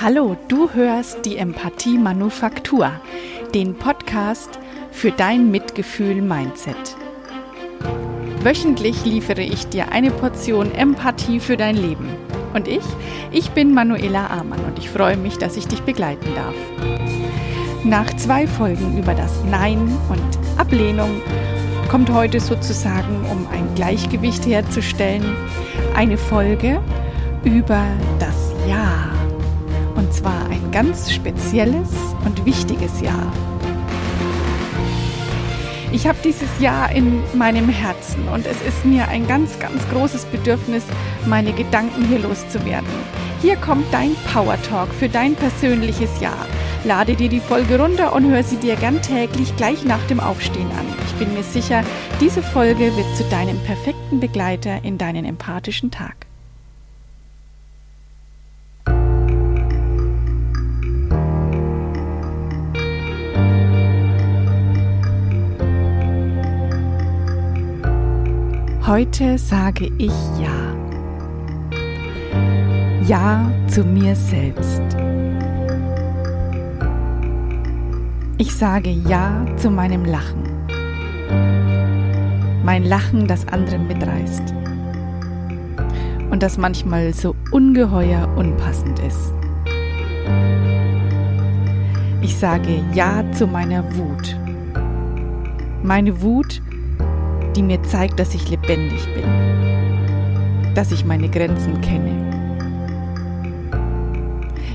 Hallo, 0.00 0.36
du 0.46 0.70
hörst 0.72 1.24
die 1.26 1.38
Empathie 1.38 1.98
Manufaktur, 1.98 2.92
den 3.54 3.74
Podcast 3.74 4.60
für 4.92 5.10
dein 5.10 5.50
Mitgefühl-Mindset. 5.50 6.76
Wöchentlich 8.42 9.04
liefere 9.04 9.42
ich 9.42 9.66
dir 9.68 9.90
eine 9.90 10.10
Portion 10.10 10.72
Empathie 10.72 11.40
für 11.40 11.56
dein 11.56 11.76
Leben. 11.76 12.10
Und 12.54 12.68
ich, 12.68 12.84
ich 13.32 13.50
bin 13.50 13.74
Manuela 13.74 14.28
Amann 14.28 14.64
und 14.64 14.78
ich 14.78 14.88
freue 14.88 15.16
mich, 15.16 15.36
dass 15.38 15.56
ich 15.56 15.66
dich 15.66 15.82
begleiten 15.82 16.28
darf. 16.36 16.54
Nach 17.82 18.14
zwei 18.16 18.46
Folgen 18.46 18.98
über 18.98 19.14
das 19.14 19.42
Nein 19.50 19.98
und 20.08 20.60
Ablehnung 20.60 21.22
kommt 21.90 22.12
heute 22.12 22.38
sozusagen, 22.38 23.24
um 23.30 23.48
ein 23.52 23.74
Gleichgewicht 23.74 24.46
herzustellen, 24.46 25.24
eine 25.94 26.18
Folge 26.18 26.80
über 27.44 27.84
das 28.18 28.45
Ja. 28.68 29.10
Und 29.94 30.12
zwar 30.12 30.48
ein 30.50 30.70
ganz 30.72 31.12
spezielles 31.12 31.88
und 32.24 32.44
wichtiges 32.44 33.00
Jahr. 33.00 33.32
Ich 35.92 36.06
habe 36.06 36.18
dieses 36.22 36.48
Jahr 36.60 36.92
in 36.92 37.22
meinem 37.34 37.68
Herzen 37.68 38.28
und 38.28 38.44
es 38.46 38.60
ist 38.62 38.84
mir 38.84 39.08
ein 39.08 39.26
ganz, 39.26 39.58
ganz 39.58 39.88
großes 39.90 40.26
Bedürfnis, 40.26 40.84
meine 41.26 41.52
Gedanken 41.52 42.06
hier 42.06 42.18
loszuwerden. 42.18 42.88
Hier 43.40 43.56
kommt 43.56 43.86
dein 43.92 44.14
Power 44.32 44.60
Talk 44.62 44.88
für 44.92 45.08
dein 45.08 45.34
persönliches 45.34 46.20
Jahr. 46.20 46.46
Lade 46.84 47.14
dir 47.14 47.28
die 47.28 47.40
Folge 47.40 47.80
runter 47.80 48.14
und 48.14 48.30
hör 48.30 48.42
sie 48.42 48.56
dir 48.56 48.76
gern 48.76 49.00
täglich 49.00 49.56
gleich 49.56 49.84
nach 49.84 50.04
dem 50.08 50.20
Aufstehen 50.20 50.70
an. 50.72 50.86
Ich 51.06 51.14
bin 51.14 51.32
mir 51.34 51.42
sicher, 51.42 51.82
diese 52.20 52.42
Folge 52.42 52.94
wird 52.96 53.16
zu 53.16 53.24
deinem 53.30 53.58
perfekten 53.60 54.20
Begleiter 54.20 54.84
in 54.84 54.98
deinen 54.98 55.24
empathischen 55.24 55.90
Tag. 55.90 56.25
Heute 68.86 69.36
sage 69.36 69.90
ich 69.98 70.12
Ja. 70.38 70.76
Ja 73.04 73.50
zu 73.66 73.82
mir 73.82 74.14
selbst. 74.14 74.80
Ich 78.38 78.54
sage 78.54 78.90
Ja 78.90 79.44
zu 79.56 79.70
meinem 79.70 80.04
Lachen. 80.04 80.44
Mein 82.64 82.84
Lachen, 82.84 83.26
das 83.26 83.48
andere 83.48 83.80
mitreißt. 83.80 84.54
Und 86.30 86.44
das 86.44 86.56
manchmal 86.56 87.12
so 87.12 87.34
ungeheuer 87.50 88.28
unpassend 88.36 89.00
ist. 89.00 89.34
Ich 92.22 92.36
sage 92.36 92.84
Ja 92.94 93.24
zu 93.32 93.48
meiner 93.48 93.82
Wut. 93.96 94.36
Meine 95.82 96.22
Wut, 96.22 96.62
die 97.56 97.62
mir 97.62 97.82
zeigt, 97.82 98.20
dass 98.20 98.34
ich 98.34 98.50
lebendig 98.50 99.02
bin, 99.14 99.24
dass 100.74 100.92
ich 100.92 101.06
meine 101.06 101.30
Grenzen 101.30 101.80
kenne, 101.80 102.12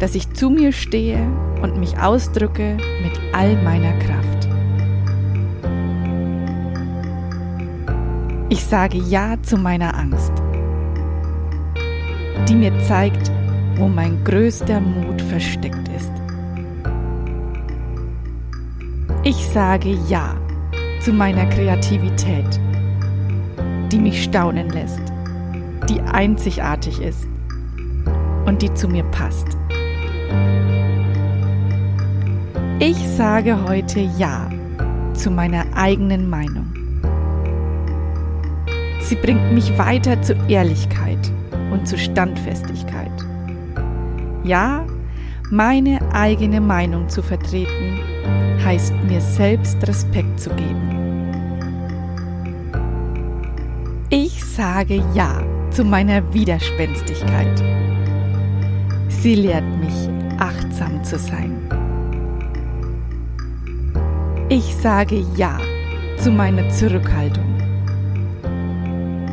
dass 0.00 0.16
ich 0.16 0.32
zu 0.34 0.50
mir 0.50 0.72
stehe 0.72 1.24
und 1.62 1.78
mich 1.78 1.96
ausdrücke 1.98 2.76
mit 3.02 3.12
all 3.32 3.56
meiner 3.62 3.92
Kraft. 4.00 4.48
Ich 8.48 8.64
sage 8.64 8.98
Ja 8.98 9.36
zu 9.40 9.56
meiner 9.56 9.96
Angst, 9.96 10.32
die 12.48 12.56
mir 12.56 12.76
zeigt, 12.80 13.30
wo 13.76 13.88
mein 13.88 14.22
größter 14.24 14.80
Mut 14.80 15.22
versteckt 15.22 15.88
ist. 15.96 16.12
Ich 19.22 19.46
sage 19.46 19.96
Ja 20.08 20.43
zu 21.04 21.12
meiner 21.12 21.44
Kreativität, 21.44 22.58
die 23.92 23.98
mich 23.98 24.24
staunen 24.24 24.70
lässt, 24.70 25.02
die 25.86 26.00
einzigartig 26.00 26.98
ist 26.98 27.28
und 28.46 28.62
die 28.62 28.72
zu 28.72 28.88
mir 28.88 29.04
passt. 29.10 29.46
Ich 32.78 32.96
sage 32.96 33.62
heute 33.68 34.00
Ja 34.00 34.48
zu 35.12 35.30
meiner 35.30 35.66
eigenen 35.76 36.30
Meinung. 36.30 36.72
Sie 39.00 39.16
bringt 39.16 39.52
mich 39.52 39.76
weiter 39.76 40.22
zu 40.22 40.34
Ehrlichkeit 40.48 41.30
und 41.70 41.86
zu 41.86 41.98
Standfestigkeit. 41.98 43.12
Ja, 44.42 44.86
meine 45.50 45.98
eigene 46.14 46.62
Meinung 46.62 47.10
zu 47.10 47.22
vertreten, 47.22 48.00
heißt 48.64 48.94
mir 49.06 49.20
selbst 49.20 49.86
Respekt 49.86 50.40
zu 50.40 50.48
geben. 50.48 51.03
Ich 54.16 54.44
sage 54.44 55.02
Ja 55.12 55.42
zu 55.72 55.82
meiner 55.82 56.22
Widerspenstigkeit. 56.32 57.64
Sie 59.08 59.34
lehrt 59.34 59.64
mich, 59.80 60.08
achtsam 60.38 61.02
zu 61.02 61.18
sein. 61.18 61.60
Ich 64.48 64.76
sage 64.76 65.24
Ja 65.34 65.58
zu 66.16 66.30
meiner 66.30 66.70
Zurückhaltung. 66.70 67.58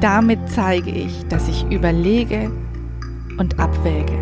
Damit 0.00 0.38
zeige 0.48 0.90
ich, 0.90 1.26
dass 1.26 1.46
ich 1.46 1.62
überlege 1.70 2.50
und 3.36 3.60
abwäge. 3.60 4.18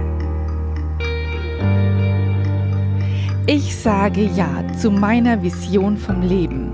Ich 3.47 3.77
sage 3.77 4.23
Ja 4.35 4.65
zu 4.77 4.91
meiner 4.91 5.41
Vision 5.41 5.97
vom 5.97 6.21
Leben, 6.21 6.73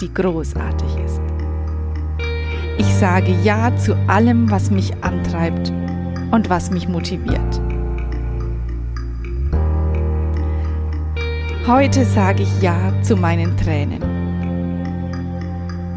die 0.00 0.14
großartig 0.14 0.96
ist. 1.04 1.39
Ich 2.80 2.94
sage 2.94 3.36
Ja 3.44 3.76
zu 3.76 3.94
allem, 4.06 4.50
was 4.50 4.70
mich 4.70 4.94
antreibt 5.04 5.70
und 6.30 6.48
was 6.48 6.70
mich 6.70 6.88
motiviert. 6.88 7.60
Heute 11.66 12.06
sage 12.06 12.44
ich 12.44 12.62
Ja 12.62 12.94
zu 13.02 13.16
meinen 13.16 13.54
Tränen. 13.58 14.00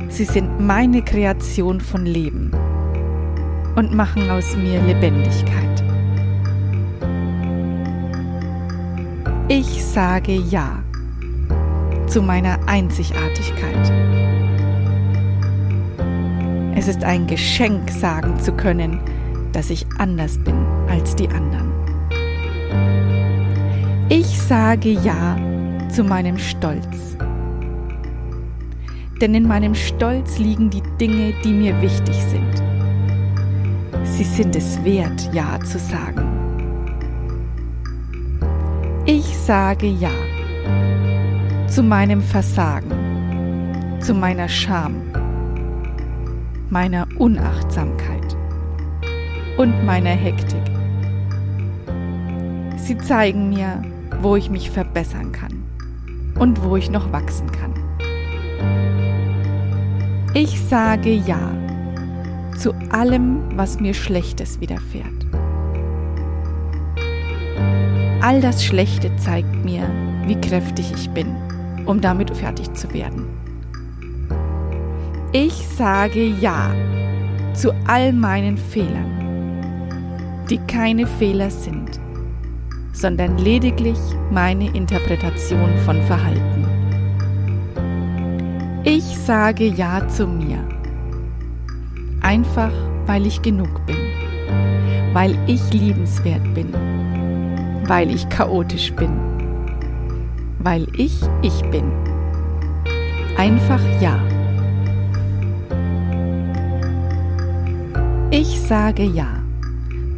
Sie 0.10 0.26
sind 0.26 0.60
meine 0.60 1.02
Kreation 1.02 1.80
von 1.80 2.06
Leben 2.06 2.52
und 3.78 3.94
machen 3.94 4.30
aus 4.30 4.54
mir 4.58 4.82
Lebendigkeit. 4.82 5.86
Ich 9.48 9.86
sage 9.86 10.34
Ja 10.34 10.84
zu 12.08 12.22
meiner 12.22 12.60
Einzigartigkeit. 12.68 14.33
Es 16.84 16.90
ist 16.90 17.06
ein 17.06 17.28
Geschenk, 17.28 17.90
sagen 17.90 18.38
zu 18.42 18.52
können, 18.52 19.00
dass 19.54 19.70
ich 19.70 19.86
anders 20.00 20.38
bin 20.38 20.66
als 20.90 21.16
die 21.16 21.30
anderen. 21.30 21.72
Ich 24.10 24.26
sage 24.42 24.90
Ja 24.90 25.38
zu 25.88 26.04
meinem 26.04 26.38
Stolz. 26.38 27.16
Denn 29.22 29.34
in 29.34 29.48
meinem 29.48 29.74
Stolz 29.74 30.40
liegen 30.40 30.70
die 30.70 30.84
Dinge, 31.00 31.34
die 31.46 31.54
mir 31.54 31.82
wichtig 31.82 32.18
sind. 32.24 32.62
Sie 34.04 34.26
sind 34.26 34.54
es 34.54 34.84
wert, 34.84 35.34
Ja 35.34 35.58
zu 35.62 35.80
sagen. 35.80 36.28
Ich 39.06 39.38
sage 39.38 39.88
Ja 39.88 40.12
zu 41.68 41.82
meinem 41.82 42.22
Versagen, 42.22 42.92
zu 44.02 44.14
meiner 44.14 44.50
Scham, 44.50 44.96
meiner 46.70 47.08
Unachtsamkeit 47.18 48.36
und 49.58 49.86
meiner 49.86 50.12
Hektik. 50.12 50.64
Sie 52.78 52.98
zeigen 52.98 53.50
mir, 53.50 53.82
wo 54.22 54.36
ich 54.36 54.50
mich 54.50 54.72
verbessern 54.72 55.32
kann 55.32 55.64
und 56.40 56.64
wo 56.64 56.76
ich 56.76 56.90
noch 56.90 57.12
wachsen 57.12 57.52
kann. 57.52 57.74
Ich 60.34 60.60
sage 60.62 61.14
Ja 61.14 61.52
zu 62.58 62.74
allem, 62.90 63.58
was 63.58 63.80
mir 63.80 63.94
Schlechtes 63.94 64.60
widerfährt. 64.60 65.26
All 68.22 68.40
das 68.40 68.64
Schlechte 68.64 69.14
zeigt 69.18 69.66
mir, 69.66 69.90
wie 70.26 70.40
kräftig 70.40 70.92
ich 70.96 71.10
bin, 71.10 71.36
um 71.86 72.00
damit 72.00 72.36
fertig 72.36 72.74
zu 72.74 72.94
werden. 72.94 73.43
Ich 75.34 75.54
sage 75.76 76.24
Ja 76.26 76.74
zu 77.54 77.74
all 77.88 78.14
meinen 78.14 78.58
Fehlern, 78.58 80.46
die 80.50 80.60
keine 80.60 81.08
Fehler 81.08 81.50
sind 81.50 82.00
sondern 82.96 83.40
lediglich 83.40 83.98
meine 84.30 84.68
Interpretation 84.76 85.76
von 85.84 86.00
Verhalten. 86.04 86.68
Ich 88.84 89.04
sage 89.04 89.66
Ja 89.66 90.08
zu 90.08 90.28
mir, 90.28 90.60
einfach 92.22 92.72
weil 93.08 93.26
ich 93.26 93.42
genug 93.42 93.84
bin 93.88 93.98
weil 95.14 95.38
ich 95.46 95.72
liebenswert 95.72 96.54
bin, 96.56 96.74
weil 97.88 98.10
ich 98.10 98.28
chaotisch 98.30 98.92
bin, 98.94 99.12
weil 100.60 100.88
ich 100.98 101.22
ich 101.44 101.62
bin. 101.70 101.92
Einfach 103.38 103.82
ja. 104.02 104.20
Sage 108.74 109.04
ja 109.04 109.28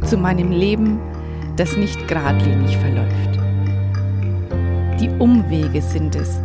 zu 0.06 0.16
meinem 0.16 0.50
Leben, 0.50 0.98
das 1.56 1.76
nicht 1.76 2.08
geradlinig 2.08 2.74
verläuft. 2.78 3.38
Die 4.98 5.10
Umwege 5.18 5.82
sind 5.82 6.16
es, 6.16 6.40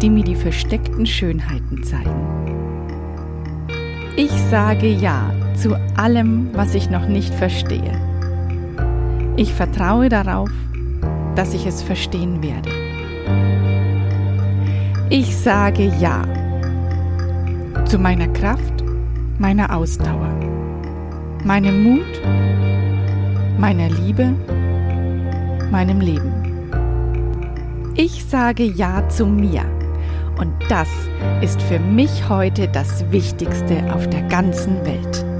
die 0.00 0.10
mir 0.10 0.24
die 0.24 0.34
versteckten 0.34 1.06
Schönheiten 1.06 1.84
zeigen. 1.84 3.68
Ich 4.16 4.32
sage 4.50 4.88
Ja 4.88 5.32
zu 5.54 5.76
allem, 5.96 6.50
was 6.52 6.74
ich 6.74 6.90
noch 6.90 7.06
nicht 7.06 7.32
verstehe. 7.32 7.96
Ich 9.36 9.54
vertraue 9.54 10.08
darauf, 10.08 10.50
dass 11.36 11.54
ich 11.54 11.64
es 11.64 11.80
verstehen 11.80 12.42
werde. 12.42 12.70
Ich 15.10 15.36
sage 15.36 15.92
Ja 16.00 16.24
zu 17.84 18.00
meiner 18.00 18.26
Kraft, 18.26 18.82
meiner 19.38 19.76
Ausdauer, 19.76 20.41
meinem 21.44 21.82
Mut, 21.82 22.20
meiner 23.58 23.88
Liebe, 23.88 24.32
meinem 25.70 26.00
Leben. 26.00 26.32
Ich 27.96 28.24
sage 28.24 28.62
Ja 28.64 29.08
zu 29.08 29.26
mir 29.26 29.64
und 30.38 30.52
das 30.68 30.88
ist 31.40 31.60
für 31.62 31.78
mich 31.78 32.28
heute 32.28 32.68
das 32.68 33.10
Wichtigste 33.10 33.92
auf 33.92 34.08
der 34.08 34.22
ganzen 34.22 34.84
Welt. 34.86 35.31